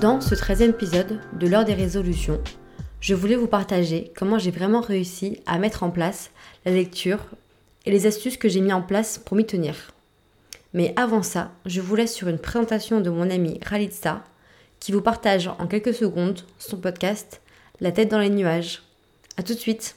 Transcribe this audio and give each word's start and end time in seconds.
Dans 0.00 0.20
ce 0.20 0.34
13e 0.34 0.70
épisode 0.70 1.20
de 1.38 1.46
l'heure 1.46 1.64
des 1.64 1.74
résolutions, 1.74 2.40
je 3.00 3.14
voulais 3.14 3.36
vous 3.36 3.46
partager 3.46 4.12
comment 4.16 4.38
j'ai 4.38 4.50
vraiment 4.50 4.80
réussi 4.80 5.40
à 5.46 5.58
mettre 5.58 5.84
en 5.84 5.90
place 5.90 6.30
la 6.64 6.72
lecture 6.72 7.20
et 7.84 7.92
les 7.92 8.06
astuces 8.06 8.36
que 8.36 8.48
j'ai 8.48 8.60
mis 8.60 8.72
en 8.72 8.82
place 8.82 9.18
pour 9.18 9.36
m'y 9.36 9.46
tenir. 9.46 9.92
Mais 10.74 10.92
avant 10.96 11.22
ça, 11.22 11.52
je 11.64 11.80
vous 11.80 11.94
laisse 11.94 12.14
sur 12.14 12.26
une 12.26 12.38
présentation 12.38 13.00
de 13.00 13.10
mon 13.10 13.30
ami 13.30 13.60
Ralitza 13.64 14.24
qui 14.80 14.90
vous 14.90 15.02
partage 15.02 15.48
en 15.60 15.68
quelques 15.68 15.94
secondes 15.94 16.40
son 16.58 16.78
podcast 16.78 17.40
La 17.80 17.92
tête 17.92 18.10
dans 18.10 18.18
les 18.18 18.30
nuages. 18.30 18.82
A 19.36 19.44
tout 19.44 19.54
de 19.54 19.58
suite 19.58 19.94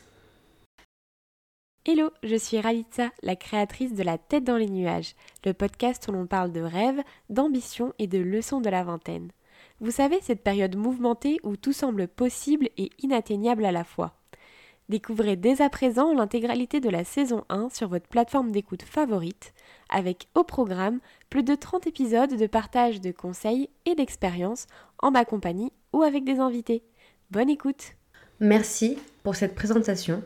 Hello, 1.91 2.11
je 2.21 2.35
suis 2.35 2.59
Ralitza, 2.59 3.09
la 3.23 3.35
créatrice 3.35 3.95
de 3.95 4.03
La 4.03 4.19
tête 4.19 4.43
dans 4.43 4.57
les 4.57 4.69
nuages, 4.69 5.15
le 5.43 5.55
podcast 5.55 6.05
où 6.07 6.11
l'on 6.11 6.27
parle 6.27 6.51
de 6.51 6.61
rêves, 6.61 7.01
d'ambition 7.31 7.93
et 7.97 8.05
de 8.05 8.19
leçons 8.19 8.61
de 8.61 8.69
la 8.69 8.83
vingtaine. 8.83 9.31
Vous 9.79 9.89
savez, 9.89 10.19
cette 10.21 10.43
période 10.43 10.75
mouvementée 10.75 11.39
où 11.41 11.57
tout 11.57 11.73
semble 11.73 12.07
possible 12.07 12.69
et 12.77 12.91
inatteignable 12.99 13.65
à 13.65 13.71
la 13.71 13.83
fois. 13.83 14.13
Découvrez 14.87 15.35
dès 15.35 15.63
à 15.63 15.69
présent 15.71 16.13
l'intégralité 16.13 16.79
de 16.79 16.89
la 16.89 17.03
saison 17.03 17.43
1 17.49 17.69
sur 17.69 17.87
votre 17.87 18.07
plateforme 18.07 18.51
d'écoute 18.51 18.83
favorite, 18.83 19.55
avec 19.89 20.27
au 20.35 20.43
programme 20.43 20.99
plus 21.31 21.41
de 21.41 21.55
30 21.55 21.87
épisodes 21.87 22.37
de 22.37 22.45
partage 22.45 23.01
de 23.01 23.11
conseils 23.11 23.67
et 23.87 23.95
d'expériences 23.95 24.67
en 24.99 25.09
ma 25.09 25.25
compagnie 25.25 25.73
ou 25.91 26.03
avec 26.03 26.23
des 26.23 26.37
invités. 26.37 26.83
Bonne 27.31 27.49
écoute 27.49 27.93
Merci 28.39 28.99
pour 29.23 29.35
cette 29.35 29.55
présentation. 29.55 30.21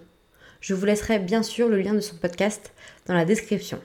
Je 0.64 0.74
vous 0.74 0.86
laisserai 0.86 1.20
bien 1.20 1.44
sûr 1.44 1.68
le 1.68 1.82
lien 1.82 1.94
de 1.94 2.00
son 2.00 2.16
podcast 2.16 2.72
dans 3.06 3.14
la 3.14 3.26
description. 3.26 3.82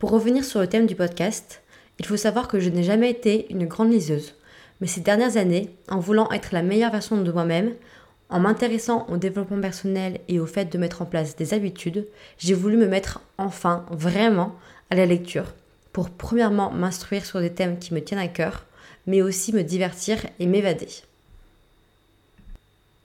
Pour 0.00 0.10
revenir 0.10 0.44
sur 0.44 0.58
le 0.58 0.66
thème 0.66 0.86
du 0.86 0.96
podcast, 0.96 1.62
il 2.00 2.06
faut 2.06 2.16
savoir 2.16 2.48
que 2.48 2.58
je 2.58 2.68
n'ai 2.68 2.82
jamais 2.82 3.08
été 3.08 3.46
une 3.52 3.64
grande 3.64 3.92
liseuse, 3.92 4.34
mais 4.80 4.88
ces 4.88 5.02
dernières 5.02 5.36
années, 5.36 5.70
en 5.88 6.00
voulant 6.00 6.32
être 6.32 6.50
la 6.50 6.62
meilleure 6.62 6.90
version 6.90 7.22
de 7.22 7.30
moi-même, 7.30 7.74
en 8.28 8.40
m'intéressant 8.40 9.06
au 9.08 9.18
développement 9.18 9.60
personnel 9.60 10.18
et 10.26 10.40
au 10.40 10.46
fait 10.46 10.64
de 10.64 10.78
mettre 10.78 11.00
en 11.00 11.06
place 11.06 11.36
des 11.36 11.54
habitudes, 11.54 12.08
j'ai 12.38 12.54
voulu 12.54 12.76
me 12.76 12.88
mettre 12.88 13.20
enfin 13.38 13.86
vraiment 13.92 14.56
à 14.90 14.96
la 14.96 15.06
lecture 15.06 15.54
pour 15.92 16.10
premièrement 16.10 16.72
m'instruire 16.72 17.24
sur 17.24 17.38
des 17.38 17.54
thèmes 17.54 17.78
qui 17.78 17.94
me 17.94 18.02
tiennent 18.02 18.18
à 18.18 18.26
cœur, 18.26 18.66
mais 19.06 19.22
aussi 19.22 19.52
me 19.52 19.62
divertir 19.62 20.26
et 20.40 20.46
m'évader. 20.46 20.88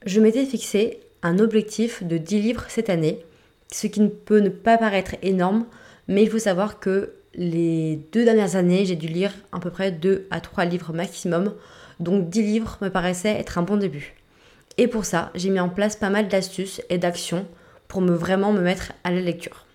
Je 0.06 0.20
m'étais 0.20 0.44
fixé 0.44 0.98
objectif 1.38 2.02
de 2.02 2.18
10 2.18 2.40
livres 2.40 2.64
cette 2.68 2.90
année, 2.90 3.24
ce 3.72 3.86
qui 3.86 4.00
ne 4.00 4.08
peut 4.08 4.40
ne 4.40 4.48
pas 4.48 4.78
paraître 4.78 5.16
énorme, 5.22 5.66
mais 6.08 6.22
il 6.22 6.30
faut 6.30 6.38
savoir 6.38 6.80
que 6.80 7.12
les 7.34 7.96
deux 8.12 8.24
dernières 8.24 8.56
années, 8.56 8.84
j'ai 8.84 8.96
dû 8.96 9.08
lire 9.08 9.32
à 9.52 9.58
peu 9.58 9.70
près 9.70 9.90
2 9.90 10.26
à 10.30 10.40
3 10.40 10.64
livres 10.66 10.92
maximum, 10.92 11.54
donc 12.00 12.28
10 12.28 12.42
livres 12.42 12.78
me 12.80 12.90
paraissait 12.90 13.30
être 13.38 13.58
un 13.58 13.62
bon 13.62 13.76
début. 13.76 14.14
Et 14.76 14.88
pour 14.88 15.04
ça, 15.04 15.30
j'ai 15.34 15.50
mis 15.50 15.60
en 15.60 15.68
place 15.68 15.96
pas 15.96 16.10
mal 16.10 16.28
d'astuces 16.28 16.82
et 16.90 16.98
d'actions 16.98 17.46
pour 17.88 18.00
me 18.00 18.14
vraiment 18.14 18.52
me 18.52 18.60
mettre 18.60 18.92
à 19.04 19.10
la 19.10 19.20
lecture. 19.20 19.66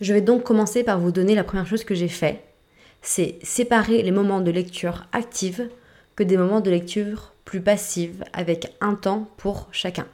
Je 0.00 0.12
vais 0.12 0.20
donc 0.20 0.42
commencer 0.42 0.82
par 0.82 0.98
vous 0.98 1.10
donner 1.10 1.34
la 1.34 1.44
première 1.44 1.66
chose 1.66 1.84
que 1.84 1.94
j'ai 1.94 2.08
fait, 2.08 2.42
c'est 3.02 3.38
séparer 3.42 4.02
les 4.02 4.10
moments 4.10 4.40
de 4.40 4.50
lecture 4.50 5.06
active 5.12 5.68
que 6.16 6.22
des 6.22 6.36
moments 6.36 6.60
de 6.60 6.70
lecture 6.70 7.32
plus 7.44 7.60
passive 7.60 8.24
avec 8.32 8.74
un 8.80 8.94
temps 8.94 9.28
pour 9.36 9.68
chacun. 9.72 10.06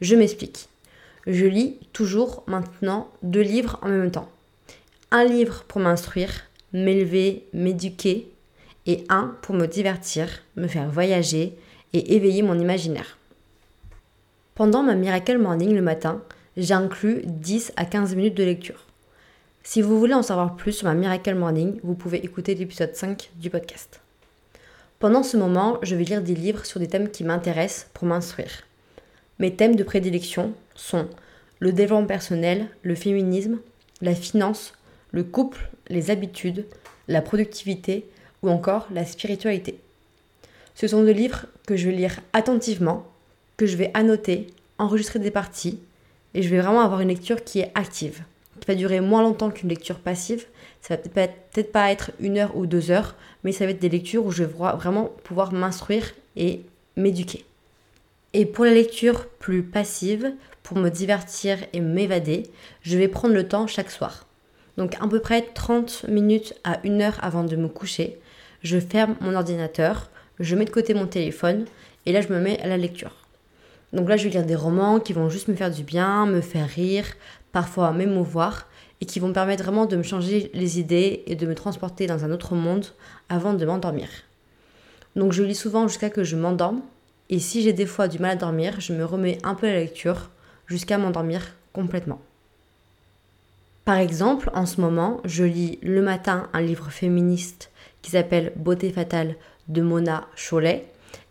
Je 0.00 0.16
m'explique. 0.16 0.68
Je 1.26 1.46
lis 1.46 1.78
toujours 1.92 2.44
maintenant 2.46 3.08
deux 3.22 3.40
livres 3.40 3.78
en 3.82 3.88
même 3.88 4.10
temps. 4.10 4.28
Un 5.10 5.24
livre 5.24 5.64
pour 5.68 5.80
m'instruire, 5.80 6.30
m'élever, 6.72 7.46
m'éduquer 7.52 8.28
et 8.86 9.04
un 9.08 9.36
pour 9.42 9.54
me 9.54 9.66
divertir, 9.66 10.28
me 10.56 10.66
faire 10.66 10.90
voyager 10.90 11.56
et 11.92 12.14
éveiller 12.14 12.42
mon 12.42 12.58
imaginaire. 12.58 13.16
Pendant 14.54 14.82
ma 14.82 14.94
Miracle 14.94 15.38
Morning 15.38 15.74
le 15.74 15.82
matin, 15.82 16.22
j'ai 16.56 16.74
inclus 16.74 17.22
10 17.24 17.72
à 17.76 17.84
15 17.84 18.14
minutes 18.14 18.36
de 18.36 18.44
lecture. 18.44 18.84
Si 19.62 19.80
vous 19.80 19.98
voulez 19.98 20.14
en 20.14 20.22
savoir 20.22 20.56
plus 20.56 20.72
sur 20.72 20.86
ma 20.86 20.94
Miracle 20.94 21.34
Morning, 21.34 21.80
vous 21.82 21.94
pouvez 21.94 22.22
écouter 22.24 22.54
l'épisode 22.54 22.94
5 22.94 23.30
du 23.36 23.48
podcast. 23.48 24.00
Pendant 24.98 25.22
ce 25.22 25.36
moment, 25.36 25.78
je 25.82 25.96
vais 25.96 26.04
lire 26.04 26.22
des 26.22 26.34
livres 26.34 26.66
sur 26.66 26.80
des 26.80 26.88
thèmes 26.88 27.10
qui 27.10 27.24
m'intéressent 27.24 27.88
pour 27.94 28.06
m'instruire. 28.06 28.64
Mes 29.40 29.54
thèmes 29.54 29.74
de 29.74 29.82
prédilection 29.82 30.52
sont 30.76 31.08
le 31.58 31.72
développement 31.72 32.06
personnel, 32.06 32.68
le 32.82 32.94
féminisme, 32.94 33.58
la 34.00 34.14
finance, 34.14 34.74
le 35.10 35.24
couple, 35.24 35.70
les 35.88 36.10
habitudes, 36.10 36.66
la 37.08 37.20
productivité 37.20 38.06
ou 38.42 38.48
encore 38.48 38.86
la 38.92 39.04
spiritualité. 39.04 39.80
Ce 40.76 40.86
sont 40.86 41.02
des 41.02 41.14
livres 41.14 41.46
que 41.66 41.76
je 41.76 41.88
vais 41.88 41.96
lire 41.96 42.20
attentivement, 42.32 43.06
que 43.56 43.66
je 43.66 43.76
vais 43.76 43.90
annoter, 43.94 44.48
enregistrer 44.78 45.18
des 45.18 45.30
parties, 45.30 45.80
et 46.34 46.42
je 46.42 46.48
vais 46.48 46.60
vraiment 46.60 46.80
avoir 46.80 47.00
une 47.00 47.08
lecture 47.08 47.42
qui 47.42 47.60
est 47.60 47.72
active, 47.74 48.22
qui 48.60 48.66
va 48.66 48.74
durer 48.74 49.00
moins 49.00 49.22
longtemps 49.22 49.50
qu'une 49.50 49.68
lecture 49.68 49.98
passive. 49.98 50.46
Ça 50.80 50.96
va 50.96 51.02
peut-être 51.02 51.72
pas 51.72 51.90
être 51.90 52.10
une 52.20 52.38
heure 52.38 52.56
ou 52.56 52.66
deux 52.66 52.90
heures, 52.90 53.16
mais 53.42 53.52
ça 53.52 53.64
va 53.64 53.72
être 53.72 53.80
des 53.80 53.88
lectures 53.88 54.26
où 54.26 54.30
je 54.30 54.44
vais 54.44 54.52
vraiment 54.52 55.10
pouvoir 55.24 55.52
m'instruire 55.52 56.12
et 56.36 56.62
m'éduquer. 56.96 57.44
Et 58.36 58.46
pour 58.46 58.64
la 58.64 58.74
lecture 58.74 59.26
plus 59.28 59.62
passive, 59.62 60.32
pour 60.64 60.76
me 60.76 60.88
divertir 60.88 61.58
et 61.72 61.80
m'évader, 61.80 62.42
je 62.82 62.98
vais 62.98 63.06
prendre 63.06 63.32
le 63.32 63.46
temps 63.46 63.68
chaque 63.68 63.92
soir. 63.92 64.26
Donc 64.76 64.96
à 65.00 65.06
peu 65.06 65.20
près 65.20 65.42
30 65.42 66.06
minutes 66.08 66.54
à 66.64 66.80
une 66.82 67.00
heure 67.00 67.16
avant 67.22 67.44
de 67.44 67.54
me 67.54 67.68
coucher, 67.68 68.18
je 68.60 68.80
ferme 68.80 69.14
mon 69.20 69.36
ordinateur, 69.36 70.10
je 70.40 70.56
mets 70.56 70.64
de 70.64 70.70
côté 70.70 70.94
mon 70.94 71.06
téléphone 71.06 71.66
et 72.06 72.12
là 72.12 72.22
je 72.22 72.28
me 72.28 72.40
mets 72.40 72.60
à 72.60 72.66
la 72.66 72.76
lecture. 72.76 73.14
Donc 73.92 74.08
là 74.08 74.16
je 74.16 74.24
vais 74.24 74.30
lire 74.30 74.44
des 74.44 74.56
romans 74.56 74.98
qui 74.98 75.12
vont 75.12 75.30
juste 75.30 75.46
me 75.46 75.54
faire 75.54 75.70
du 75.70 75.84
bien, 75.84 76.26
me 76.26 76.40
faire 76.40 76.68
rire, 76.68 77.06
parfois 77.52 77.92
m'émouvoir 77.92 78.66
et 79.00 79.06
qui 79.06 79.20
vont 79.20 79.28
me 79.28 79.32
permettre 79.32 79.62
vraiment 79.62 79.86
de 79.86 79.94
me 79.94 80.02
changer 80.02 80.50
les 80.54 80.80
idées 80.80 81.22
et 81.28 81.36
de 81.36 81.46
me 81.46 81.54
transporter 81.54 82.08
dans 82.08 82.24
un 82.24 82.32
autre 82.32 82.56
monde 82.56 82.86
avant 83.28 83.54
de 83.54 83.64
m'endormir. 83.64 84.08
Donc 85.14 85.30
je 85.30 85.44
lis 85.44 85.54
souvent 85.54 85.86
jusqu'à 85.86 86.10
que 86.10 86.24
je 86.24 86.34
m'endorme 86.34 86.82
et 87.30 87.38
si 87.38 87.62
j'ai 87.62 87.72
des 87.72 87.86
fois 87.86 88.08
du 88.08 88.18
mal 88.18 88.32
à 88.32 88.36
dormir, 88.36 88.80
je 88.80 88.92
me 88.92 89.04
remets 89.04 89.38
un 89.42 89.54
peu 89.54 89.66
à 89.66 89.72
la 89.72 89.80
lecture 89.80 90.30
jusqu'à 90.66 90.98
m'endormir 90.98 91.54
complètement. 91.72 92.20
Par 93.84 93.98
exemple, 93.98 94.50
en 94.54 94.66
ce 94.66 94.80
moment, 94.80 95.20
je 95.24 95.44
lis 95.44 95.78
le 95.82 96.00
matin 96.00 96.48
un 96.52 96.60
livre 96.60 96.90
féministe 96.90 97.70
qui 98.02 98.10
s'appelle 98.10 98.52
Beauté 98.56 98.90
fatale 98.90 99.36
de 99.68 99.82
Mona 99.82 100.26
Cholet 100.36 100.86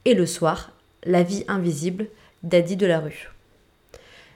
et 0.06 0.14
le 0.14 0.26
soir 0.26 0.72
La 1.04 1.24
vie 1.24 1.46
invisible 1.48 2.08
d'Adi 2.44 2.76
Delarue. 2.76 3.32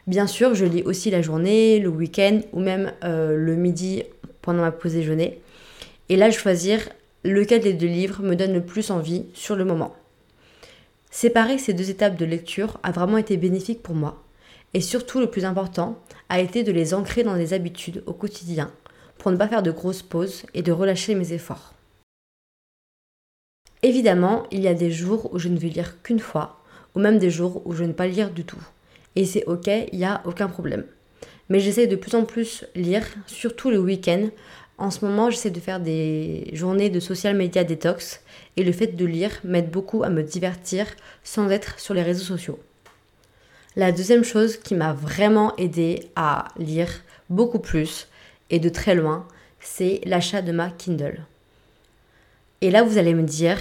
Bien 0.08 0.26
sûr, 0.26 0.56
je 0.56 0.66
lis 0.66 0.84
aussi 0.84 1.12
la 1.12 1.22
journée, 1.22 1.80
le 1.80 1.90
week-end 1.90 2.42
ou 2.54 2.60
même 2.60 2.94
euh, 3.04 3.36
le 3.36 3.56
midi 3.56 4.04
pendant 4.42 4.62
ma 4.62 4.72
pause 4.72 4.94
déjeuner. 4.94 5.42
Et 6.10 6.16
là, 6.16 6.32
choisir 6.32 6.80
lequel 7.24 7.62
des 7.62 7.74
deux 7.74 7.88
livres 7.88 8.24
me 8.24 8.36
donne 8.36 8.54
le 8.54 8.62
plus 8.62 8.90
envie 8.90 9.26
sur 9.34 9.56
le 9.56 9.66
moment. 9.66 9.94
Séparer 11.20 11.58
ces 11.58 11.74
deux 11.74 11.90
étapes 11.90 12.16
de 12.16 12.26
lecture 12.26 12.80
a 12.84 12.92
vraiment 12.92 13.18
été 13.18 13.38
bénéfique 13.38 13.82
pour 13.82 13.96
moi. 13.96 14.24
Et 14.76 14.82
surtout, 14.82 15.20
le 15.20 15.32
plus 15.32 15.46
important 15.46 15.98
a 16.30 16.40
été 16.42 16.64
de 16.64 16.72
les 16.72 16.94
ancrer 16.94 17.24
dans 17.24 17.36
des 17.36 17.54
habitudes 17.54 18.04
au 18.06 18.14
quotidien 18.14 18.72
pour 19.18 19.32
ne 19.32 19.36
pas 19.36 19.48
faire 19.48 19.64
de 19.64 19.72
grosses 19.72 20.04
pauses 20.04 20.46
et 20.54 20.62
de 20.62 20.72
relâcher 20.72 21.16
mes 21.16 21.34
efforts. 21.34 21.74
Évidemment, 23.82 24.46
il 24.52 24.62
y 24.62 24.68
a 24.68 24.76
des 24.76 24.92
jours 24.92 25.34
où 25.34 25.40
je 25.40 25.50
ne 25.50 25.58
vais 25.58 25.70
lire 25.70 26.04
qu'une 26.04 26.20
fois, 26.20 26.62
ou 26.94 27.00
même 27.00 27.18
des 27.18 27.32
jours 27.32 27.66
où 27.66 27.74
je 27.74 27.82
ne 27.82 27.88
vais 27.88 27.94
pas 27.96 28.06
lire 28.06 28.30
du 28.30 28.46
tout. 28.46 28.62
Et 29.16 29.26
c'est 29.26 29.46
ok, 29.46 29.72
il 29.92 29.98
n'y 29.98 30.06
a 30.06 30.22
aucun 30.24 30.48
problème. 30.48 30.86
Mais 31.50 31.60
j'essaie 31.60 31.88
de 31.88 31.96
plus 31.96 32.14
en 32.14 32.26
plus 32.26 32.64
lire, 32.76 33.08
surtout 33.26 33.72
le 33.72 33.80
week-end. 33.80 34.30
En 34.80 34.92
ce 34.92 35.04
moment, 35.04 35.32
j'essaie 35.32 35.50
de 35.50 35.60
faire 35.60 35.80
des 35.80 36.52
journées 36.54 36.92
de 36.92 37.00
social 37.00 37.36
media 37.36 37.64
détox, 37.64 38.22
et 38.58 38.64
le 38.64 38.72
fait 38.72 38.96
de 38.96 39.06
lire 39.06 39.32
m'aide 39.44 39.72
beaucoup 39.72 40.04
à 40.04 40.10
me 40.10 40.22
divertir 40.22 40.86
sans 41.24 41.50
être 41.50 41.80
sur 41.80 41.96
les 41.96 42.04
réseaux 42.04 42.26
sociaux. 42.26 42.60
La 43.76 43.92
deuxième 43.92 44.24
chose 44.24 44.58
qui 44.58 44.76
m'a 44.76 44.94
vraiment 44.94 45.56
aidé 45.58 46.10
à 46.16 46.50
lire 46.58 46.90
beaucoup 47.30 47.58
plus, 47.58 48.08
et 48.52 48.60
de 48.60 48.70
très 48.70 48.94
loin, 48.94 49.28
c'est 49.60 50.00
l'achat 50.06 50.44
de 50.44 50.52
ma 50.52 50.70
Kindle. 50.70 51.26
Et 52.62 52.70
là, 52.70 52.84
vous 52.84 53.00
allez 53.00 53.16
me 53.16 53.24
dire, 53.24 53.58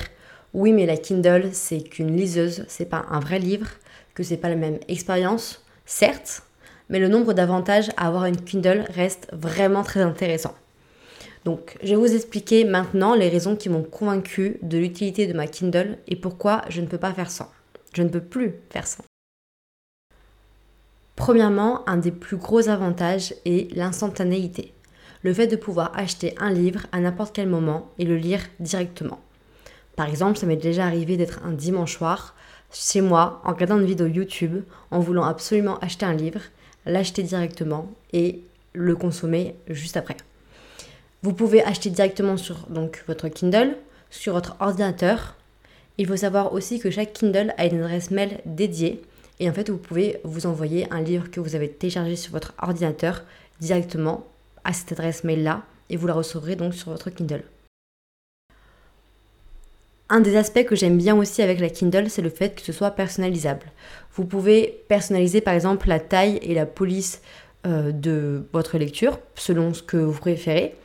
oui, 0.53 0.73
mais 0.73 0.85
la 0.85 0.99
Kindle, 0.99 1.49
c'est 1.53 1.81
qu'une 1.81 2.15
liseuse, 2.15 2.67
c'est 2.69 2.91
pas 2.91 3.07
un 3.11 3.21
vrai 3.21 3.39
livre, 3.39 3.69
que 4.15 4.23
c'est 4.23 4.37
pas 4.37 4.51
la 4.51 4.57
même 4.57 4.79
expérience, 4.89 5.65
certes, 5.87 6.43
mais 6.91 6.99
le 6.99 7.09
nombre 7.09 7.33
d'avantages 7.33 7.91
à 7.97 8.07
avoir 8.07 8.27
une 8.27 8.41
Kindle 8.41 8.85
reste 8.91 9.29
vraiment 9.33 9.83
très 9.83 10.01
intéressant. 10.01 10.55
Donc, 11.47 11.79
je 11.81 11.91
vais 11.91 11.95
vous 11.95 12.13
expliquer 12.13 12.65
maintenant 12.65 13.15
les 13.15 13.29
raisons 13.29 13.55
qui 13.55 13.69
m'ont 13.69 13.85
convaincu 13.85 14.59
de 14.63 14.79
l'utilité 14.79 15.29
de 15.29 15.33
ma 15.33 15.47
Kindle 15.47 15.97
et 16.09 16.17
pourquoi 16.17 16.63
je 16.71 16.81
ne 16.81 16.89
peux 16.89 16.99
pas 16.99 17.15
faire 17.15 17.31
sans. 17.31 17.53
Je 17.95 18.03
ne 18.03 18.09
peux 18.09 18.21
plus 18.21 18.55
faire 18.69 18.85
sans. 18.85 19.05
Premièrement, 21.15 21.89
un 21.89 21.99
des 21.99 22.11
plus 22.11 22.37
gros 22.37 22.69
avantages 22.69 23.33
est 23.45 23.73
l'instantanéité. 23.77 24.73
Le 25.23 25.33
fait 25.33 25.47
de 25.47 25.55
pouvoir 25.55 25.97
acheter 25.97 26.35
un 26.39 26.51
livre 26.51 26.87
à 26.91 26.99
n'importe 26.99 27.37
quel 27.37 27.49
moment 27.49 27.93
et 28.01 28.05
le 28.05 28.17
lire 28.17 28.41
directement. 28.59 29.21
Par 29.95 30.09
exemple, 30.09 30.39
ça 30.39 30.47
m'est 30.47 30.57
déjà 30.57 30.85
arrivé 30.85 31.17
d'être 31.17 31.45
un 31.45 31.53
dimanche 31.53 31.97
soir 31.97 32.35
chez 32.73 33.01
moi 33.01 33.41
en 33.45 33.53
regardant 33.53 33.79
une 33.79 33.87
vidéo 33.87 34.09
YouTube 34.09 34.65
en 34.91 34.99
voulant 34.99 35.25
absolument 35.25 35.79
acheter 35.79 36.07
un 36.07 36.15
livre, 36.15 36.41
l'acheter 36.87 37.23
directement 37.23 37.89
et 38.13 38.43
le 38.73 38.97
consommer 38.97 39.55
juste 39.69 39.97
après. 39.97 40.17
Vous 41.27 41.33
pouvez 41.33 41.61
acheter 41.61 41.91
directement 41.91 42.37
sur 42.37 42.69
donc, 42.69 43.03
votre 43.09 43.27
Kindle, 43.27 43.75
sur 44.11 44.35
votre 44.35 44.55
ordinateur. 44.61 45.35
Il 45.99 46.07
faut 46.07 46.17
savoir 46.17 46.53
aussi 46.53 46.79
que 46.79 46.89
chaque 46.89 47.15
Kindle 47.15 47.53
a 47.59 47.67
une 47.67 47.83
adresse 47.83 48.13
mail 48.13 48.39
dédiée 48.45 49.03
et 49.41 49.51
en 49.51 49.53
fait 49.53 49.69
vous 49.69 49.77
pouvez 49.77 50.21
vous 50.23 50.47
envoyer 50.47 50.87
un 50.93 51.01
livre 51.01 51.29
que 51.29 51.41
vous 51.41 51.57
avez 51.57 51.69
téléchargé 51.69 52.15
sur 52.15 52.31
votre 52.31 52.55
ordinateur 52.63 53.25
directement 53.59 54.25
à 54.63 54.73
cette 54.73 54.93
adresse 54.93 55.25
mail 55.25 55.43
là 55.43 55.65
et 55.91 55.97
vous 55.97 56.07
la 56.07 56.15
recevrez 56.15 56.55
donc 56.55 56.75
sur 56.75 56.93
votre 56.93 57.11
Kindle. 57.11 57.43
Un 60.09 60.21
des 60.21 60.37
aspects 60.37 60.65
que 60.65 60.77
j'aime 60.77 60.97
bien 60.97 61.17
aussi 61.17 61.43
avec 61.43 61.59
la 61.59 61.71
Kindle, 61.71 62.09
c'est 62.09 62.23
le 62.23 62.31
fait 62.31 62.55
que 62.55 62.63
ce 62.63 62.73
soit 62.73 62.93
personnalisable. 62.93 63.67
Vous 64.15 64.27
pouvez 64.27 64.85
personnaliser 64.87 65.41
par 65.41 65.55
exemple 65.55 65.89
la 65.89 65.99
taille 65.99 66.39
et 66.43 66.55
la 66.55 66.67
police 66.67 67.21
euh, 67.67 67.91
de 67.91 68.47
votre 68.53 68.79
lecture 68.79 69.19
selon 69.35 69.75
ce 69.75 69.83
que 69.83 69.97
vous 69.97 70.21
préférez. 70.21 70.77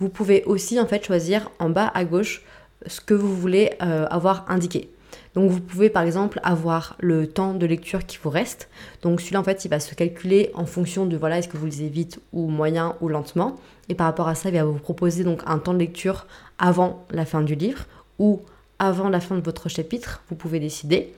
Vous 0.00 0.08
pouvez 0.08 0.44
aussi 0.44 0.78
en 0.80 0.86
fait 0.86 1.04
choisir 1.04 1.50
en 1.58 1.70
bas 1.70 1.90
à 1.94 2.04
gauche 2.04 2.42
ce 2.86 3.00
que 3.00 3.14
vous 3.14 3.34
voulez 3.34 3.72
euh, 3.82 4.06
avoir 4.10 4.44
indiqué. 4.48 4.90
Donc 5.34 5.50
vous 5.50 5.60
pouvez 5.60 5.90
par 5.90 6.04
exemple 6.04 6.40
avoir 6.42 6.96
le 7.00 7.26
temps 7.26 7.54
de 7.54 7.66
lecture 7.66 8.06
qui 8.06 8.18
vous 8.22 8.30
reste. 8.30 8.68
Donc 9.02 9.20
celui-là 9.20 9.42
fait 9.42 9.64
il 9.64 9.68
va 9.68 9.80
se 9.80 9.94
calculer 9.94 10.50
en 10.54 10.66
fonction 10.66 11.06
de 11.06 11.16
voilà 11.16 11.38
est-ce 11.38 11.48
que 11.48 11.56
vous 11.56 11.66
lisez 11.66 11.88
vite 11.88 12.20
ou 12.32 12.48
moyen 12.48 12.96
ou 13.00 13.08
lentement. 13.08 13.56
Et 13.88 13.94
par 13.94 14.06
rapport 14.06 14.28
à 14.28 14.34
ça 14.34 14.48
il 14.48 14.54
va 14.54 14.64
vous 14.64 14.78
proposer 14.78 15.24
donc 15.24 15.42
un 15.46 15.58
temps 15.58 15.74
de 15.74 15.78
lecture 15.78 16.26
avant 16.58 17.04
la 17.10 17.24
fin 17.24 17.42
du 17.42 17.54
livre 17.54 17.84
ou 18.18 18.42
avant 18.78 19.08
la 19.08 19.20
fin 19.20 19.36
de 19.36 19.40
votre 19.40 19.68
chapitre, 19.68 20.22
vous 20.28 20.36
pouvez 20.36 20.60
décider. 20.60 21.12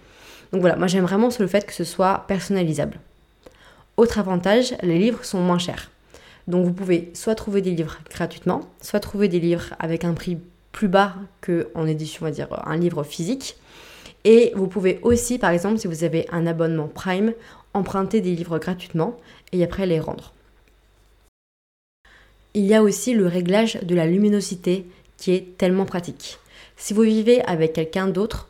Donc 0.52 0.60
voilà, 0.60 0.76
moi 0.76 0.86
j'aime 0.86 1.04
vraiment 1.04 1.28
le 1.38 1.46
fait 1.46 1.66
que 1.66 1.72
ce 1.72 1.84
soit 1.84 2.24
personnalisable. 2.28 2.98
Autre 3.96 4.18
avantage, 4.18 4.74
les 4.82 4.98
livres 4.98 5.24
sont 5.24 5.40
moins 5.40 5.58
chers. 5.58 5.90
Donc 6.46 6.64
vous 6.64 6.72
pouvez 6.72 7.10
soit 7.14 7.34
trouver 7.34 7.60
des 7.60 7.72
livres 7.72 7.98
gratuitement, 8.10 8.62
soit 8.80 9.00
trouver 9.00 9.28
des 9.28 9.40
livres 9.40 9.74
avec 9.78 10.04
un 10.04 10.14
prix 10.14 10.38
plus 10.72 10.88
bas 10.88 11.14
qu'en 11.40 11.86
édition, 11.86 12.20
on 12.22 12.24
va 12.26 12.30
dire 12.30 12.48
un 12.66 12.76
livre 12.76 13.02
physique. 13.02 13.56
Et 14.24 14.52
vous 14.54 14.66
pouvez 14.66 14.98
aussi, 15.02 15.38
par 15.38 15.50
exemple, 15.50 15.78
si 15.78 15.86
vous 15.86 16.04
avez 16.04 16.26
un 16.30 16.46
abonnement 16.46 16.88
Prime, 16.88 17.32
emprunter 17.74 18.20
des 18.20 18.34
livres 18.34 18.58
gratuitement 18.58 19.16
et 19.52 19.62
après 19.62 19.86
les 19.86 20.00
rendre. 20.00 20.32
Il 22.54 22.64
y 22.64 22.74
a 22.74 22.82
aussi 22.82 23.14
le 23.14 23.26
réglage 23.26 23.78
de 23.82 23.94
la 23.94 24.06
luminosité 24.06 24.86
qui 25.16 25.32
est 25.32 25.58
tellement 25.58 25.84
pratique. 25.84 26.38
Si 26.76 26.94
vous 26.94 27.02
vivez 27.02 27.42
avec 27.42 27.72
quelqu'un 27.72 28.08
d'autre, 28.08 28.48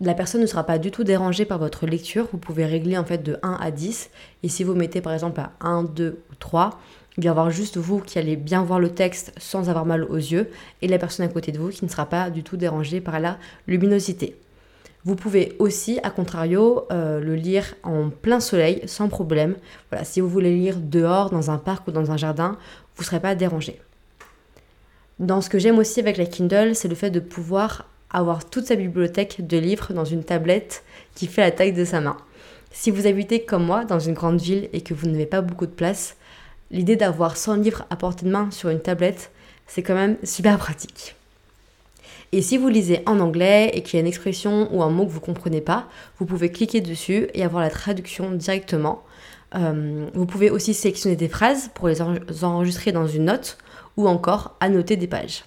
la 0.00 0.14
personne 0.14 0.42
ne 0.42 0.46
sera 0.46 0.64
pas 0.64 0.78
du 0.78 0.90
tout 0.90 1.04
dérangée 1.04 1.44
par 1.44 1.58
votre 1.58 1.86
lecture. 1.86 2.28
Vous 2.32 2.38
pouvez 2.38 2.66
régler 2.66 2.98
en 2.98 3.04
fait 3.04 3.22
de 3.22 3.38
1 3.42 3.58
à 3.60 3.70
10. 3.70 4.10
Et 4.42 4.48
si 4.48 4.62
vous 4.62 4.74
mettez 4.74 5.00
par 5.00 5.14
exemple 5.14 5.40
à 5.40 5.52
1, 5.60 5.84
2 5.84 6.18
ou 6.30 6.34
3, 6.38 6.78
il 7.16 7.22
va 7.22 7.26
y 7.26 7.28
avoir 7.28 7.50
juste 7.50 7.78
vous 7.78 8.00
qui 8.00 8.18
allez 8.18 8.36
bien 8.36 8.62
voir 8.62 8.78
le 8.78 8.90
texte 8.90 9.32
sans 9.38 9.70
avoir 9.70 9.86
mal 9.86 10.04
aux 10.04 10.16
yeux 10.16 10.50
et 10.82 10.88
la 10.88 10.98
personne 10.98 11.24
à 11.24 11.28
côté 11.28 11.50
de 11.50 11.58
vous 11.58 11.70
qui 11.70 11.84
ne 11.84 11.90
sera 11.90 12.06
pas 12.06 12.28
du 12.28 12.42
tout 12.42 12.56
dérangée 12.56 13.00
par 13.00 13.18
la 13.20 13.38
luminosité. 13.66 14.36
Vous 15.04 15.14
pouvez 15.14 15.54
aussi, 15.58 16.00
à 16.02 16.10
contrario, 16.10 16.84
euh, 16.90 17.20
le 17.20 17.36
lire 17.36 17.74
en 17.84 18.10
plein 18.10 18.40
soleil 18.40 18.82
sans 18.86 19.08
problème. 19.08 19.54
Voilà, 19.90 20.04
si 20.04 20.20
vous 20.20 20.28
voulez 20.28 20.54
lire 20.54 20.78
dehors, 20.78 21.30
dans 21.30 21.50
un 21.50 21.58
parc 21.58 21.86
ou 21.86 21.92
dans 21.92 22.10
un 22.10 22.16
jardin, 22.16 22.58
vous 22.96 23.02
ne 23.02 23.06
serez 23.06 23.20
pas 23.20 23.36
dérangé. 23.36 23.80
Dans 25.18 25.40
ce 25.40 25.48
que 25.48 25.58
j'aime 25.58 25.78
aussi 25.78 26.00
avec 26.00 26.16
la 26.16 26.26
Kindle, 26.26 26.74
c'est 26.74 26.88
le 26.88 26.96
fait 26.96 27.10
de 27.10 27.20
pouvoir 27.20 27.88
avoir 28.10 28.44
toute 28.44 28.66
sa 28.66 28.74
bibliothèque 28.74 29.46
de 29.46 29.56
livres 29.56 29.92
dans 29.92 30.04
une 30.04 30.24
tablette 30.24 30.82
qui 31.14 31.28
fait 31.28 31.42
la 31.42 31.50
taille 31.52 31.72
de 31.72 31.84
sa 31.84 32.00
main. 32.00 32.16
Si 32.72 32.90
vous 32.90 33.06
habitez 33.06 33.44
comme 33.44 33.64
moi 33.64 33.84
dans 33.84 34.00
une 34.00 34.14
grande 34.14 34.40
ville 34.40 34.68
et 34.72 34.80
que 34.82 34.92
vous 34.92 35.06
n'avez 35.06 35.26
pas 35.26 35.40
beaucoup 35.40 35.66
de 35.66 35.70
place, 35.70 36.16
l'idée 36.70 36.96
d'avoir 36.96 37.36
100 37.36 37.56
livres 37.56 37.84
à 37.90 37.96
portée 37.96 38.26
de 38.26 38.30
main 38.30 38.50
sur 38.50 38.70
une 38.70 38.80
tablette, 38.80 39.30
c'est 39.66 39.82
quand 39.82 39.94
même 39.94 40.16
super 40.22 40.58
pratique. 40.58 41.16
Et 42.32 42.42
si 42.42 42.58
vous 42.58 42.68
lisez 42.68 43.02
en 43.06 43.20
anglais 43.20 43.70
et 43.72 43.82
qu'il 43.82 43.94
y 43.94 43.96
a 43.98 44.00
une 44.00 44.06
expression 44.06 44.68
ou 44.74 44.82
un 44.82 44.90
mot 44.90 45.06
que 45.06 45.10
vous 45.10 45.20
ne 45.20 45.24
comprenez 45.24 45.60
pas, 45.60 45.88
vous 46.18 46.26
pouvez 46.26 46.50
cliquer 46.50 46.80
dessus 46.80 47.28
et 47.34 47.44
avoir 47.44 47.62
la 47.62 47.70
traduction 47.70 48.32
directement. 48.32 49.04
Euh, 49.54 50.06
vous 50.12 50.26
pouvez 50.26 50.50
aussi 50.50 50.74
sélectionner 50.74 51.16
des 51.16 51.28
phrases 51.28 51.70
pour 51.74 51.88
les 51.88 52.02
enregistrer 52.02 52.92
dans 52.92 53.06
une 53.06 53.26
note 53.26 53.58
ou 53.96 54.08
encore 54.08 54.56
annoter 54.60 54.96
des 54.96 55.06
pages. 55.06 55.44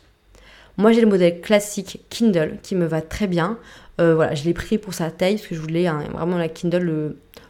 Moi 0.78 0.94
j'ai 0.94 1.02
le 1.02 1.08
modèle 1.08 1.42
classique 1.42 2.06
Kindle 2.10 2.58
qui 2.64 2.76
me 2.76 2.86
va 2.86 3.02
très 3.02 3.28
bien. 3.28 3.58
Euh, 4.00 4.16
voilà, 4.16 4.34
je 4.34 4.46
l'ai 4.46 4.54
pris 4.54 4.78
pour 4.78 4.94
sa 4.94 5.12
taille 5.12 5.36
parce 5.36 5.48
que 5.48 5.56
je 5.56 5.60
voulais 5.60 5.90
vraiment 6.14 6.38
la 6.38 6.48
Kindle 6.48 6.80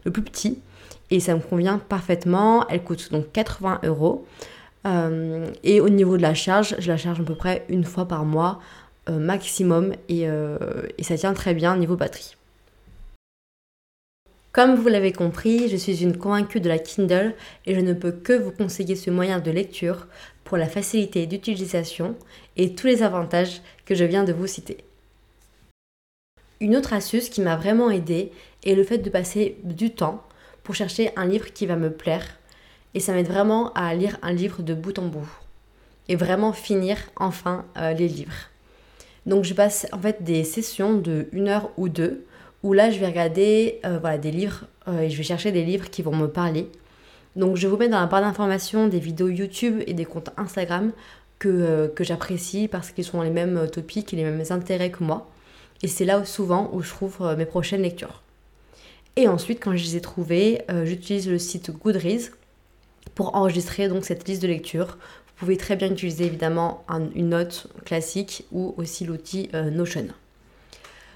le, 0.04 0.12
plus 0.12 0.24
petit 0.24 0.60
et 1.12 1.20
ça 1.20 1.36
me 1.36 1.40
convient 1.42 1.80
parfaitement. 1.80 2.68
Elle 2.70 2.84
coûte 2.84 3.12
donc 3.12 3.32
80 3.32 3.82
euros. 3.84 4.26
Euh, 4.86 5.48
et 5.64 5.82
au 5.82 5.90
niveau 5.90 6.18
de 6.18 6.22
la 6.22 6.34
charge, 6.34 6.76
je 6.80 6.88
la 6.88 6.98
charge 6.98 7.20
à 7.20 7.24
peu 7.24 7.36
près 7.36 7.66
une 7.70 7.84
fois 7.84 8.08
par 8.08 8.26
mois 8.26 8.60
euh, 9.10 9.20
maximum 9.20 9.94
et, 10.08 10.22
et, 10.98 11.04
ça 11.04 11.18
tient 11.18 11.34
très 11.34 11.54
bien 11.54 11.76
niveau 11.76 11.96
batterie. 11.96 12.36
Comme 14.52 14.76
vous 14.76 14.88
l'avez 14.88 15.12
compris, 15.12 15.70
je 15.70 15.78
suis 15.78 16.02
une 16.04 16.18
convaincue 16.18 16.60
de 16.60 16.70
la 16.70 16.80
Kindle 16.80 17.36
et 17.66 17.76
je 17.76 17.80
ne 17.80 17.94
peux 17.94 18.12
que 18.12 18.34
vous 18.34 18.52
conseiller 18.52 18.96
ce 18.96 19.12
moyen 19.12 19.40
de 19.40 19.52
lecture 19.52 20.08
pour 20.44 20.58
la 20.58 20.68
facilité 20.68 21.28
d'utilisation 21.28 22.16
et 22.58 22.74
tous 22.74 22.88
les 22.88 23.04
avantages 23.04 23.62
que 23.86 23.94
je 23.94 24.04
viens 24.04 24.24
de 24.24 24.34
vous 24.34 24.48
citer. 24.48 24.78
Une 26.60 26.76
autre 26.76 26.94
astuce 26.94 27.30
qui 27.30 27.42
m'a 27.42 27.56
vraiment 27.56 27.92
aidé 27.92 28.32
est 28.66 28.74
le 28.74 28.84
fait 28.84 28.98
de 28.98 29.10
passer 29.12 29.58
du 29.64 29.92
temps 29.92 30.24
pour 30.64 30.76
chercher 30.76 31.12
un 31.16 31.26
livre 31.26 31.52
qui 31.54 31.66
va 31.66 31.76
me 31.76 31.92
plaire 31.92 32.26
et 32.94 33.00
ça 33.00 33.14
m'aide 33.14 33.28
vraiment 33.28 33.72
à 33.74 33.94
lire 33.94 34.18
un 34.22 34.34
livre 34.34 34.64
de 34.64 34.74
bout 34.74 34.98
en 35.00 35.08
bout 35.08 35.30
et 36.08 36.16
vraiment 36.16 36.54
finir 36.54 36.98
enfin 37.16 37.66
euh, 37.78 37.94
les 37.94 38.08
livres. 38.08 38.50
Donc 39.26 39.44
je 39.44 39.54
passe 39.54 39.88
en 39.92 40.00
fait 40.00 40.24
des 40.24 40.44
sessions 40.44 40.96
de 40.96 41.28
une 41.32 41.48
heure 41.48 41.70
ou 41.78 41.88
deux 41.88 42.26
où 42.64 42.74
là 42.74 42.90
je 42.90 43.00
vais 43.00 43.08
regarder 43.08 43.80
euh, 43.86 44.00
voilà, 44.00 44.18
des 44.18 44.32
livres 44.32 44.66
euh, 44.88 45.02
et 45.02 45.10
je 45.10 45.18
vais 45.18 45.24
chercher 45.24 45.52
des 45.52 45.64
livres 45.64 45.90
qui 45.90 46.02
vont 46.02 46.16
me 46.16 46.28
parler 46.28 46.70
donc 47.36 47.56
je 47.56 47.68
vous 47.68 47.78
mets 47.78 47.88
dans 47.88 48.00
la 48.00 48.08
barre 48.08 48.22
d'informations 48.22 48.88
des 48.88 49.00
vidéos 49.00 49.30
YouTube 49.30 49.82
et 49.86 49.94
des 49.94 50.06
comptes 50.06 50.32
Instagram 50.38 50.92
que, 51.38 51.88
que 51.96 52.04
j'apprécie 52.04 52.68
parce 52.68 52.92
qu'ils 52.92 53.06
sont 53.06 53.22
les 53.22 53.30
mêmes 53.30 53.70
topics 53.70 54.12
et 54.13 54.18
les 54.18 54.24
mêmes 54.24 54.44
intérêts 54.50 54.92
que 54.92 55.04
moi. 55.04 55.30
Et 55.82 55.88
c'est 55.88 56.04
là 56.04 56.25
souvent 56.25 56.70
où 56.74 56.82
je 56.82 56.89
trouve 56.89 57.36
mes 57.38 57.46
prochaines 57.46 57.82
lectures. 57.82 58.24
Et 59.20 59.28
ensuite, 59.28 59.60
quand 59.62 59.76
je 59.76 59.84
les 59.84 59.98
ai 59.98 60.02
trouvées, 60.02 60.62
j'utilise 60.86 61.30
le 61.30 61.38
site 61.38 61.72
Goodreads 61.72 62.32
pour 63.16 63.36
enregistrer 63.36 63.90
donc 63.90 64.06
cette 64.06 64.26
liste 64.26 64.42
de 64.42 64.48
lecture. 64.48 64.98
Vous 65.28 65.34
pouvez 65.36 65.58
très 65.58 65.76
bien 65.76 65.92
utiliser 65.92 66.26
évidemment 66.26 66.86
une 67.14 67.30
note 67.30 67.68
classique 67.84 68.46
ou 68.54 68.74
aussi 68.78 69.04
l'outil 69.04 69.50
Notion. 69.54 70.08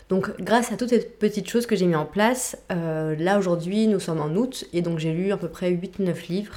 Donc 0.10 0.40
grâce 0.40 0.72
à 0.72 0.78
toutes 0.78 0.90
ces 0.90 1.00
petites 1.00 1.50
choses 1.50 1.66
que 1.66 1.76
j'ai 1.76 1.86
mis 1.86 1.96
en 1.96 2.06
place, 2.06 2.58
euh, 2.72 3.16
là 3.18 3.40
aujourd'hui 3.40 3.88
nous 3.88 4.00
sommes 4.00 4.20
en 4.20 4.30
août 4.36 4.66
et 4.74 4.82
donc 4.82 5.00
j'ai 5.00 5.12
lu 5.12 5.32
à 5.32 5.38
peu 5.38 5.48
près 5.48 5.72
8-9 5.72 6.28
livres. 6.30 6.56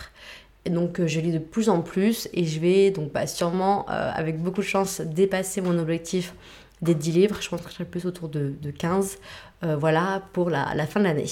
Et 0.64 0.70
donc 0.70 1.00
euh, 1.00 1.06
je 1.06 1.20
lis 1.20 1.32
de 1.32 1.38
plus 1.38 1.68
en 1.68 1.80
plus 1.80 2.28
et 2.34 2.44
je 2.44 2.58
vais 2.58 2.90
donc 2.90 3.12
bah, 3.12 3.26
sûrement 3.26 3.86
euh, 3.88 4.10
avec 4.14 4.42
beaucoup 4.42 4.60
de 4.60 4.66
chance 4.66 5.00
dépasser 5.00 5.60
mon 5.60 5.78
objectif 5.78 6.34
des 6.82 6.94
10 6.94 7.12
livres. 7.12 7.36
Je 7.40 7.48
pense 7.48 7.60
que 7.62 7.68
je 7.68 7.74
serai 7.74 7.84
plus 7.84 8.06
autour 8.06 8.28
de, 8.28 8.54
15 8.78 9.18
voilà 9.62 10.22
pour 10.32 10.50
la, 10.50 10.74
la 10.74 10.86
fin 10.86 11.00
de 11.00 11.04
l'année. 11.04 11.26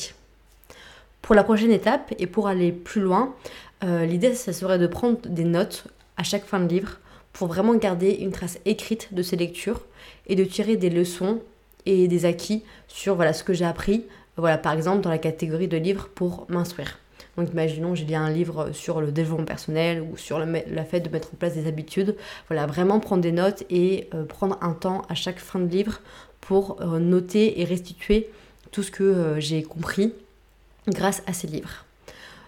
Pour 1.23 1.35
la 1.35 1.45
prochaine 1.45 1.71
étape 1.71 2.13
et 2.19 2.27
pour 2.27 2.49
aller 2.49 2.73
plus 2.73 3.01
loin, 3.01 3.35
l'idée 3.83 4.35
ça 4.35 4.53
serait 4.53 4.79
de 4.79 4.87
prendre 4.87 5.19
des 5.27 5.45
notes 5.45 5.87
à 6.17 6.23
chaque 6.23 6.45
fin 6.45 6.61
de 6.61 6.69
livre 6.69 6.99
pour 7.33 7.49
vraiment 7.49 7.75
garder 7.75 8.13
une 8.13 8.31
trace 8.31 8.59
écrite 8.65 9.13
de 9.13 9.23
ces 9.23 9.37
lectures 9.37 9.81
et 10.27 10.37
de 10.37 10.45
tirer 10.45 10.77
des 10.77 10.91
leçons 10.91 11.43
et 11.85 12.09
des 12.09 12.25
acquis 12.25 12.63
sur 12.89 13.17
voilà, 13.17 13.33
ce 13.33 13.45
que 13.45 13.53
j'ai 13.53 13.65
appris, 13.65 14.07
voilà, 14.37 14.57
par 14.57 14.73
exemple 14.73 15.03
dans 15.03 15.11
la 15.11 15.19
catégorie 15.19 15.69
de 15.69 15.77
livres 15.77 16.09
pour 16.15 16.47
m'instruire. 16.49 16.99
Donc 17.37 17.51
imaginons, 17.53 17.95
j'ai 17.95 18.05
lu 18.05 18.15
un 18.15 18.31
livre 18.31 18.71
sur 18.73 19.01
le 19.01 19.11
développement 19.11 19.45
personnel 19.45 20.03
ou 20.03 20.17
sur 20.17 20.39
le, 20.39 20.47
fait 20.89 21.01
de 21.01 21.09
mettre 21.09 21.29
en 21.33 21.37
place 21.37 21.55
des 21.55 21.67
habitudes. 21.67 22.17
Voilà, 22.49 22.67
vraiment 22.67 23.01
prendre 23.01 23.23
des 23.23 23.33
notes 23.33 23.65
et 23.71 24.09
euh, 24.15 24.25
prendre 24.25 24.59
un 24.61 24.73
temps 24.73 25.03
à 25.09 25.15
chaque 25.15 25.39
fin 25.39 25.59
de 25.59 25.69
livre 25.69 26.01
pour 26.41 26.81
euh, 26.81 26.99
noter 26.99 27.61
et 27.61 27.65
restituer 27.65 28.29
tout 28.71 28.83
ce 28.83 28.91
que 28.91 29.03
euh, 29.03 29.41
j'ai 29.41 29.63
compris 29.63 30.13
grâce 30.89 31.23
à 31.27 31.33
ces 31.33 31.47
livres. 31.47 31.85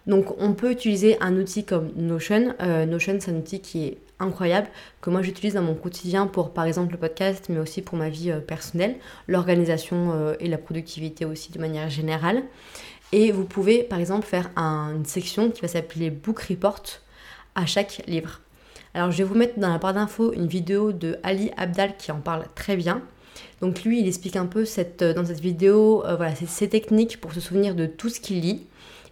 Donc 0.06 0.40
on 0.40 0.52
peut 0.52 0.70
utiliser 0.70 1.20
un 1.20 1.36
outil 1.36 1.64
comme 1.64 1.90
Notion. 1.96 2.54
Notion, 2.86 3.16
c'est 3.18 3.32
un 3.32 3.38
outil 3.38 3.58
qui 3.58 3.86
est 3.86 3.98
incroyable 4.20 4.68
que 5.00 5.10
moi 5.10 5.20
j'utilise 5.20 5.54
dans 5.54 5.62
mon 5.62 5.74
quotidien 5.74 6.28
pour 6.28 6.50
par 6.50 6.64
exemple 6.64 6.92
le 6.92 6.98
podcast 6.98 7.46
mais 7.48 7.58
aussi 7.58 7.82
pour 7.82 7.98
ma 7.98 8.08
vie 8.08 8.32
personnelle, 8.46 8.94
l'organisation 9.26 10.36
et 10.38 10.46
la 10.46 10.58
productivité 10.58 11.24
aussi 11.24 11.50
de 11.50 11.58
manière 11.58 11.90
générale. 11.90 12.44
Et 13.12 13.30
vous 13.30 13.44
pouvez 13.44 13.82
par 13.82 14.00
exemple 14.00 14.26
faire 14.26 14.50
une 14.56 15.04
section 15.04 15.50
qui 15.50 15.62
va 15.62 15.68
s'appeler 15.68 16.10
Book 16.10 16.40
Report 16.40 16.82
à 17.54 17.66
chaque 17.66 18.02
livre. 18.06 18.40
Alors 18.94 19.10
je 19.10 19.18
vais 19.18 19.24
vous 19.24 19.34
mettre 19.34 19.58
dans 19.58 19.70
la 19.70 19.78
barre 19.78 19.94
d'infos 19.94 20.32
une 20.32 20.46
vidéo 20.46 20.92
de 20.92 21.18
Ali 21.22 21.50
Abdal 21.56 21.96
qui 21.96 22.10
en 22.10 22.20
parle 22.20 22.46
très 22.54 22.76
bien. 22.76 23.02
Donc 23.60 23.84
lui, 23.84 24.00
il 24.00 24.06
explique 24.06 24.36
un 24.36 24.46
peu 24.46 24.64
cette, 24.64 25.02
dans 25.02 25.24
cette 25.24 25.40
vidéo 25.40 26.04
euh, 26.04 26.16
voilà, 26.16 26.34
ses, 26.34 26.68
techniques 26.68 27.20
pour 27.20 27.32
se 27.32 27.40
souvenir 27.40 27.74
de 27.74 27.86
tout 27.86 28.08
ce 28.08 28.20
qu'il 28.20 28.40
lit. 28.40 28.66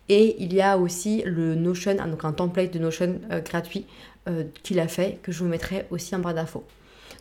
Et 0.08 0.36
il 0.38 0.52
y 0.52 0.60
a 0.60 0.76
aussi 0.76 1.22
le 1.24 1.54
Notion, 1.54 1.96
ah, 1.98 2.06
donc 2.06 2.24
un 2.24 2.32
template 2.32 2.72
de 2.72 2.78
Notion 2.78 3.20
euh, 3.30 3.40
gratuit 3.40 3.86
euh, 4.28 4.44
qu'il 4.62 4.80
a 4.80 4.88
fait, 4.88 5.18
que 5.22 5.32
je 5.32 5.38
vous 5.42 5.48
mettrai 5.48 5.86
aussi 5.90 6.14
en 6.14 6.18
barre 6.18 6.34
d'infos. 6.34 6.64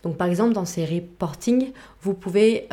Donc 0.03 0.17
par 0.17 0.27
exemple, 0.27 0.53
dans 0.53 0.65
ces 0.65 0.85
reporting, 0.85 1.71
vous 2.01 2.13
pouvez 2.13 2.67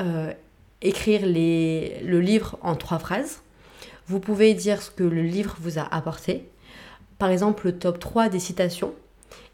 écrire 0.83 1.21
le 1.25 2.19
livre 2.19 2.59
en 2.61 2.75
trois 2.75 2.99
phrases. 2.99 3.41
Vous 4.11 4.19
pouvez 4.19 4.55
dire 4.55 4.83
ce 4.83 4.91
que 4.91 5.05
le 5.05 5.23
livre 5.23 5.57
vous 5.61 5.79
a 5.79 5.83
apporté. 5.83 6.49
Par 7.21 7.31
exemple, 7.31 7.67
le 7.67 7.79
top 7.79 8.01
3 8.01 8.29
des 8.29 8.41
citations. 8.41 8.93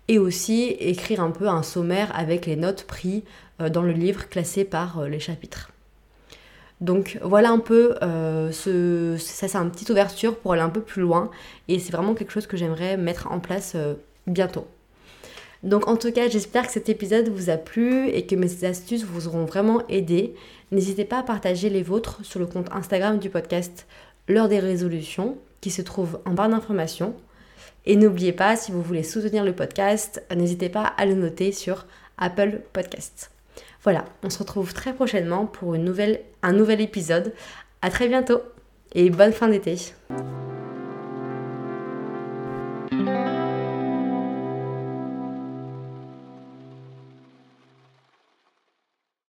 Et 0.09 0.19
aussi 0.19 0.69
écrire 0.81 1.21
un 1.21 1.31
peu 1.31 1.47
un 1.47 1.63
sommaire 1.63 2.11
avec 2.17 2.47
les 2.47 2.57
notes 2.57 2.85
prises 2.85 3.21
euh, 3.61 3.69
dans 3.69 3.83
le 3.83 3.93
livre 3.93 4.31
classé 4.31 4.65
par 4.65 5.01
euh, 5.01 5.09
les 5.09 5.21
chapitres. 5.21 5.73
Donc 6.81 7.19
voilà 7.23 7.51
un 7.51 7.59
peu, 7.59 7.97
euh, 8.01 8.51
ce, 8.51 9.19
ça 9.19 9.47
c'est 9.47 9.59
une 9.59 9.71
petite 9.71 9.91
ouverture 9.91 10.39
pour 10.39 10.55
aller 10.55 10.63
un 10.63 10.71
peu 10.71 10.81
plus 10.81 11.03
loin 11.03 11.31
et 11.69 11.79
c'est 11.79 11.93
vraiment 11.93 12.15
quelque 12.15 12.33
chose 12.33 12.47
que 12.47 12.57
j'aimerais 12.57 12.97
mettre 12.97 13.31
en 13.31 13.41
place 13.41 13.77
bientôt. 14.27 14.67
Donc 15.63 15.87
en 15.87 15.97
tout 15.97 16.13
cas 16.13 16.29
j'espère 16.29 16.67
que 16.67 16.73
cet 16.73 16.89
épisode 16.89 17.29
vous 17.29 17.51
a 17.51 17.57
plu 17.57 18.09
et 18.09 18.25
que 18.27 18.37
mes 18.37 18.65
astuces 18.65 19.05
vous 19.05 19.27
auront 19.27 19.45
vraiment 19.45 19.87
aidé. 19.89 20.35
N'hésitez 20.71 21.05
pas 21.05 21.19
à 21.19 21.23
partager 21.23 21.71
les 21.71 21.83
vôtres 21.83 22.25
sur 22.25 22.41
le 22.41 22.47
compte 22.47 22.69
Instagram 22.73 23.19
du 23.19 23.31
podcast 23.31 23.87
L'heure 24.28 24.49
des 24.49 24.59
résolutions 24.59 25.38
qui 25.61 25.71
se 25.71 25.83
trouve 25.83 26.21
en 26.25 26.33
barre 26.33 26.49
d'informations. 26.49 27.14
Et 27.85 27.97
n'oubliez 27.97 28.33
pas, 28.33 28.56
si 28.56 28.73
vous 28.73 28.83
voulez 28.83 29.02
soutenir 29.02 29.45
le 29.45 29.54
podcast, 29.54 30.25
n'hésitez 30.35 30.68
pas 30.68 30.85
à 30.85 31.06
le 31.06 31.14
noter 31.14 31.52
sur 31.52 31.87
Apple 32.18 32.61
Podcasts. 32.73 33.30
Voilà, 33.83 34.04
on 34.25 34.30
se 34.30 34.38
retrouve 34.38 34.75
très 34.75 34.92
prochainement 34.92 35.47
pour 35.47 35.75
un 35.75 35.78
nouvel 35.78 36.80
épisode. 36.80 37.33
À 37.83 37.90
très 37.90 38.09
bientôt 38.09 38.40
et 38.92 39.11
bonne 39.11 39.33
fin 39.33 39.49
d'été. 39.49 39.76